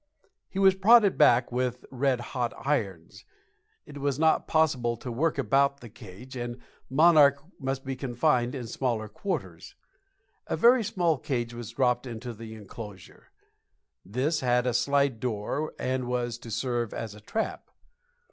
[0.49, 3.23] He was prodded back with red hot irons.
[3.85, 8.65] It was not possible to work about the cage, and "Monarch" must be confined in
[8.65, 9.75] smaller quarters.
[10.47, 13.27] A very small cage was dropped into the enclosure;
[14.03, 17.69] this had a slide door and was to serve as a trap.